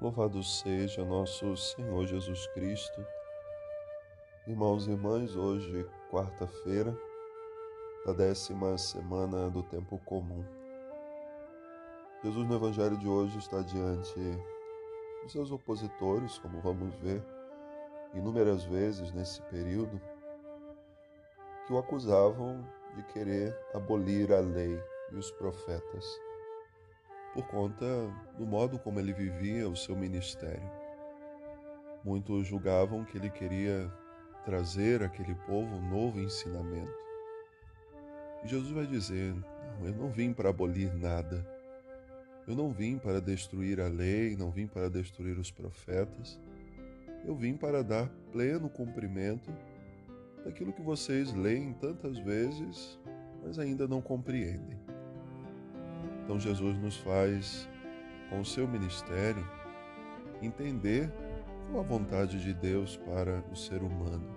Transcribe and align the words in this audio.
Louvado 0.00 0.42
seja 0.42 1.04
nosso 1.04 1.56
Senhor 1.56 2.06
Jesus 2.06 2.46
Cristo. 2.48 3.06
Irmãos 4.46 4.86
e 4.86 4.90
irmãs, 4.90 5.36
hoje, 5.36 5.88
quarta-feira, 6.10 6.92
da 8.04 8.12
décima 8.12 8.76
semana 8.76 9.48
do 9.48 9.62
tempo 9.62 9.98
comum. 10.04 10.44
Jesus 12.24 12.48
no 12.48 12.56
Evangelho 12.56 12.96
de 12.98 13.06
hoje 13.06 13.38
está 13.38 13.62
diante 13.62 14.20
dos 15.22 15.32
seus 15.32 15.52
opositores, 15.52 16.38
como 16.38 16.60
vamos 16.60 16.94
ver 16.96 17.22
inúmeras 18.14 18.64
vezes 18.64 19.12
nesse 19.12 19.40
período, 19.42 20.00
que 21.66 21.72
o 21.72 21.78
acusavam 21.78 22.66
de 22.96 23.02
querer 23.12 23.56
abolir 23.72 24.32
a 24.32 24.40
lei 24.40 24.78
e 25.12 25.14
os 25.14 25.30
profetas 25.30 26.20
por 27.32 27.46
conta 27.46 27.86
do 28.36 28.46
modo 28.46 28.78
como 28.78 29.00
ele 29.00 29.12
vivia 29.12 29.68
o 29.68 29.76
seu 29.76 29.96
ministério. 29.96 30.70
Muitos 32.04 32.46
julgavam 32.46 33.04
que 33.04 33.16
ele 33.16 33.30
queria 33.30 33.90
trazer 34.44 35.02
àquele 35.02 35.34
povo 35.46 35.76
um 35.76 35.88
novo 35.88 36.20
ensinamento. 36.20 36.92
E 38.44 38.48
Jesus 38.48 38.72
vai 38.72 38.86
dizer: 38.86 39.34
Não, 39.34 39.86
eu 39.86 39.94
não 39.94 40.10
vim 40.10 40.32
para 40.32 40.50
abolir 40.50 40.92
nada. 40.94 41.46
Eu 42.46 42.56
não 42.56 42.70
vim 42.70 42.98
para 42.98 43.20
destruir 43.20 43.80
a 43.80 43.86
lei, 43.86 44.36
não 44.36 44.50
vim 44.50 44.66
para 44.66 44.90
destruir 44.90 45.38
os 45.38 45.50
profetas. 45.50 46.40
Eu 47.24 47.36
vim 47.36 47.56
para 47.56 47.84
dar 47.84 48.08
pleno 48.32 48.68
cumprimento 48.68 49.52
daquilo 50.44 50.72
que 50.72 50.82
vocês 50.82 51.32
leem 51.32 51.72
tantas 51.74 52.18
vezes, 52.18 52.98
mas 53.44 53.60
ainda 53.60 53.86
não 53.86 54.02
compreendem. 54.02 54.81
Então 56.32 56.40
Jesus 56.40 56.78
nos 56.78 56.96
faz, 56.96 57.68
com 58.30 58.40
o 58.40 58.44
seu 58.44 58.66
ministério, 58.66 59.46
entender 60.40 61.12
qual 61.70 61.84
a 61.84 61.86
vontade 61.86 62.42
de 62.42 62.54
Deus 62.54 62.96
para 62.96 63.44
o 63.52 63.54
ser 63.54 63.82
humano. 63.82 64.34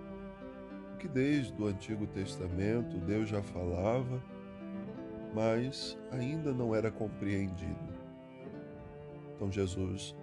O 0.92 0.98
que 0.98 1.08
desde 1.08 1.54
o 1.58 1.66
Antigo 1.66 2.06
Testamento 2.06 2.98
Deus 2.98 3.30
já 3.30 3.42
falava, 3.42 4.22
mas 5.34 5.96
ainda 6.12 6.52
não 6.52 6.74
era 6.74 6.90
compreendido. 6.90 7.94
Então 9.34 9.50
Jesus 9.50 10.14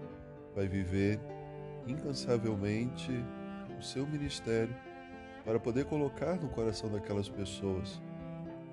vai 0.53 0.67
viver 0.67 1.19
incansavelmente 1.87 3.11
o 3.79 3.81
seu 3.81 4.05
ministério 4.05 4.75
para 5.43 5.59
poder 5.59 5.85
colocar 5.85 6.35
no 6.35 6.49
coração 6.49 6.91
daquelas 6.91 7.27
pessoas 7.27 7.99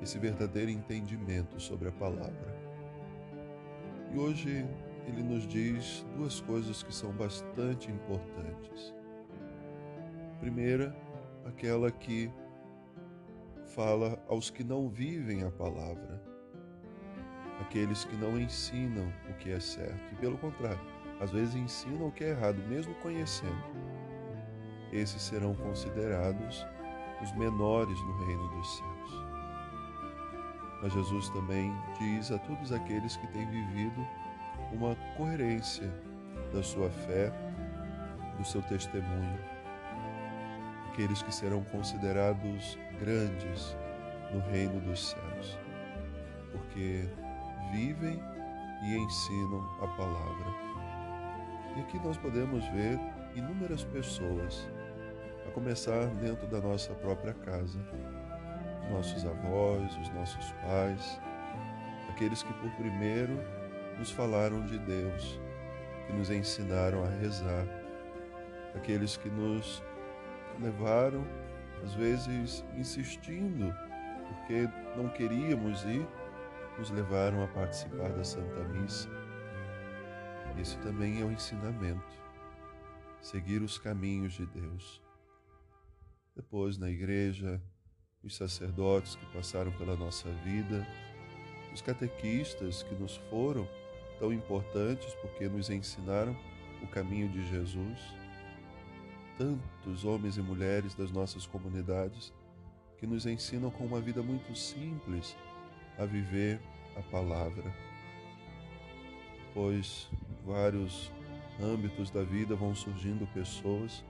esse 0.03 0.19
verdadeiro 0.19 0.71
entendimento 0.71 1.59
sobre 1.59 1.89
a 1.89 1.93
palavra. 1.93 2.60
E 4.13 4.19
hoje 4.19 4.67
ele 5.07 5.23
nos 5.23 5.47
diz 5.47 6.05
duas 6.17 6.41
coisas 6.41 6.83
que 6.83 6.95
são 6.95 7.13
bastante 7.13 7.91
importantes. 7.91 8.93
Primeira, 10.41 10.97
aquela 11.45 11.91
que 11.91 12.31
fala 13.75 14.21
aos 14.29 14.51
que 14.51 14.65
não 14.65 14.89
vivem 14.89 15.45
a 15.45 15.51
palavra, 15.51 16.21
aqueles 17.61 18.05
que 18.05 18.17
não 18.17 18.39
ensinam 18.39 19.13
o 19.29 19.35
que 19.35 19.51
é 19.51 19.61
certo, 19.61 20.13
e 20.13 20.17
pelo 20.17 20.39
contrário, 20.39 20.81
às 21.21 21.31
vezes 21.31 21.55
ensinam 21.55 22.09
o 22.09 22.13
que 22.13 22.25
é 22.25 22.31
errado, 22.31 22.59
mesmo 22.69 22.95
conhecendo. 22.97 23.63
Esses 24.93 25.23
serão 25.23 25.55
considerados 25.55 26.67
os 27.23 27.33
menores 27.37 28.01
no 28.01 28.25
reino 28.25 28.49
dos 28.49 28.77
céus. 28.77 29.00
Mas 30.83 30.93
Jesus 30.93 31.29
também 31.31 31.73
diz 31.99 32.31
a 32.33 32.39
todos 32.39 32.73
aqueles 32.73 33.17
que 33.17 33.27
têm 33.29 33.47
vivido 33.47 34.07
uma 34.73 34.95
coerência 35.17 35.93
da 36.53 36.63
sua 36.63 36.89
fé, 36.91 37.33
do 38.39 38.45
seu 38.45 38.63
testemunho, 38.63 39.39
aqueles 40.91 41.23
que 41.23 41.35
serão 41.35 41.63
considerados 41.65 42.79
grandes 42.99 43.77
no 44.33 44.41
reino 44.51 44.81
dos 44.81 45.11
céus, 45.11 45.59
porque 46.53 47.09
vivem 47.73 48.23
e 48.83 48.97
ensinam 48.97 49.69
a 49.83 49.87
palavra. 49.89 50.71
E 51.77 51.81
aqui 51.81 51.99
nós 51.99 52.17
podemos 52.17 52.65
ver 52.69 52.99
inúmeras 53.35 53.85
pessoas, 53.85 54.69
a 55.47 55.51
começar 55.53 56.07
dentro 56.17 56.47
da 56.47 56.61
nossa 56.61 56.93
própria 56.95 57.35
casa, 57.35 57.79
nossos 58.91 59.25
avós, 59.25 59.97
os 59.97 60.09
nossos 60.11 60.53
pais, 60.53 61.21
aqueles 62.11 62.43
que 62.43 62.53
por 62.55 62.71
primeiro 62.73 63.39
nos 63.99 64.11
falaram 64.11 64.65
de 64.67 64.79
Deus, 64.79 65.41
que 66.07 66.13
nos 66.13 66.31
ensinaram 66.31 67.05
a 67.05 67.09
rezar, 67.09 67.67
aqueles 68.75 69.17
que 69.17 69.29
nos 69.29 69.83
levaram, 70.61 71.25
às 71.83 71.95
vezes 71.95 72.65
insistindo, 72.77 73.75
porque 74.29 74.69
não 74.97 75.09
queríamos 75.09 75.83
ir, 75.85 76.07
nos 76.79 76.91
levaram 76.91 77.43
a 77.43 77.49
participar 77.49 78.11
da 78.11 78.25
Santa 78.25 78.65
Missa. 78.65 79.09
Isso 80.59 80.79
também 80.81 81.23
é 81.23 81.25
um 81.25 81.33
ensinamento, 81.33 82.23
seguir 83.21 83.63
os 83.63 83.79
caminhos 83.79 84.35
de 84.35 84.47
Deus. 84.47 85.03
Depois, 86.35 86.79
na 86.79 86.91
igreja, 86.91 87.61
os 88.23 88.37
sacerdotes 88.37 89.17
que 89.17 89.27
passaram 89.27 89.73
pela 89.73 89.97
nossa 89.97 90.29
vida, 90.45 90.87
os 91.73 91.81
catequistas 91.81 92.83
que 92.83 92.95
nos 92.95 93.17
foram 93.31 93.69
tão 94.19 94.33
importantes 94.33 95.15
porque 95.15 95.49
nos 95.49 95.71
ensinaram 95.71 96.37
o 96.83 96.87
caminho 96.87 97.29
de 97.29 97.49
Jesus, 97.49 97.99
tantos 99.39 100.05
homens 100.05 100.37
e 100.37 100.43
mulheres 100.43 100.95
das 100.95 101.11
nossas 101.11 101.47
comunidades 101.47 102.33
que 102.99 103.07
nos 103.07 103.25
ensinam 103.25 103.71
com 103.71 103.85
uma 103.85 104.01
vida 104.01 104.23
muito 104.23 104.55
simples 104.55 105.35
a 105.99 106.05
viver 106.05 106.61
a 106.97 107.03
palavra. 107.03 107.75
Pois 109.55 110.11
vários 110.45 111.11
âmbitos 111.59 112.11
da 112.11 112.23
vida 112.23 112.55
vão 112.55 112.75
surgindo 112.75 113.27
pessoas 113.29 114.05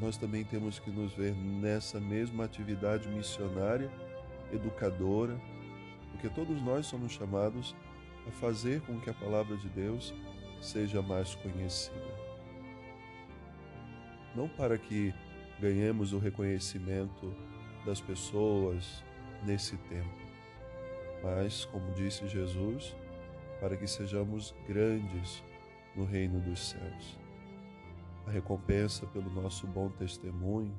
nós 0.00 0.16
também 0.16 0.44
temos 0.44 0.78
que 0.78 0.90
nos 0.90 1.12
ver 1.12 1.34
nessa 1.34 2.00
mesma 2.00 2.44
atividade 2.44 3.08
missionária, 3.08 3.90
educadora, 4.52 5.38
porque 6.10 6.28
todos 6.28 6.60
nós 6.62 6.86
somos 6.86 7.12
chamados 7.12 7.74
a 8.26 8.30
fazer 8.30 8.80
com 8.82 8.98
que 9.00 9.10
a 9.10 9.14
palavra 9.14 9.56
de 9.56 9.68
Deus 9.68 10.14
seja 10.60 11.02
mais 11.02 11.34
conhecida. 11.34 12.22
Não 14.34 14.48
para 14.48 14.78
que 14.78 15.12
ganhemos 15.60 16.12
o 16.12 16.18
reconhecimento 16.18 17.34
das 17.84 18.00
pessoas 18.00 19.04
nesse 19.44 19.76
tempo, 19.76 20.22
mas, 21.22 21.64
como 21.66 21.92
disse 21.92 22.26
Jesus, 22.28 22.96
para 23.60 23.76
que 23.76 23.86
sejamos 23.86 24.54
grandes 24.66 25.42
no 25.94 26.04
reino 26.04 26.40
dos 26.40 26.70
céus 26.70 27.21
recompensa 28.32 29.06
pelo 29.06 29.30
nosso 29.30 29.66
bom 29.66 29.90
testemunho, 29.90 30.74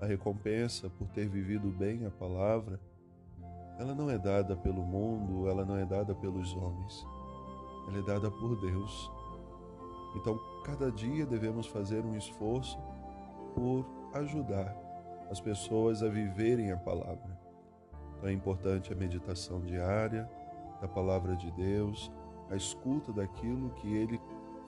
a 0.00 0.06
recompensa 0.06 0.90
por 0.90 1.08
ter 1.08 1.28
vivido 1.28 1.68
bem 1.70 2.04
a 2.04 2.10
palavra, 2.10 2.80
ela 3.78 3.94
não 3.94 4.10
é 4.10 4.18
dada 4.18 4.56
pelo 4.56 4.82
mundo, 4.82 5.48
ela 5.48 5.64
não 5.64 5.76
é 5.76 5.86
dada 5.86 6.14
pelos 6.14 6.52
homens, 6.54 7.06
ela 7.88 7.98
é 7.98 8.02
dada 8.02 8.30
por 8.30 8.60
Deus. 8.60 9.10
Então, 10.16 10.38
cada 10.64 10.90
dia 10.90 11.24
devemos 11.24 11.66
fazer 11.66 12.04
um 12.04 12.16
esforço 12.16 12.78
por 13.54 13.86
ajudar 14.14 14.76
as 15.30 15.40
pessoas 15.40 16.02
a 16.02 16.08
viverem 16.08 16.72
a 16.72 16.76
palavra. 16.76 17.38
Então, 18.16 18.28
é 18.28 18.32
importante 18.32 18.92
a 18.92 18.96
meditação 18.96 19.60
diária 19.60 20.28
da 20.80 20.88
palavra 20.88 21.36
de 21.36 21.50
Deus, 21.52 22.10
a 22.50 22.56
escuta 22.56 23.12
daquilo 23.12 23.70
que 23.74 23.94
ele 23.94 24.20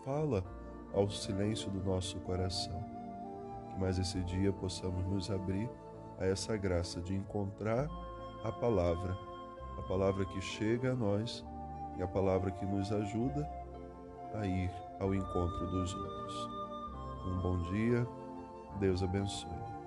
fala 0.04 0.44
ao 0.94 1.08
silêncio 1.08 1.70
do 1.70 1.82
nosso 1.82 2.18
coração. 2.20 2.84
Que 3.70 3.80
mais 3.80 3.98
esse 3.98 4.20
dia 4.20 4.52
possamos 4.52 5.04
nos 5.06 5.30
abrir 5.30 5.68
a 6.18 6.26
essa 6.26 6.56
graça 6.56 7.00
de 7.00 7.14
encontrar 7.14 7.88
a 8.44 8.52
palavra, 8.52 9.16
a 9.78 9.82
palavra 9.82 10.24
que 10.24 10.40
chega 10.40 10.92
a 10.92 10.96
nós 10.96 11.44
e 11.98 12.02
a 12.02 12.06
palavra 12.06 12.50
que 12.50 12.64
nos 12.64 12.92
ajuda 12.92 13.48
a 14.34 14.46
ir 14.46 14.70
ao 14.98 15.14
encontro 15.14 15.70
dos 15.70 15.94
outros. 15.94 16.48
Um 17.26 17.38
bom 17.40 17.58
dia, 17.70 18.06
Deus 18.78 19.02
abençoe. 19.02 19.79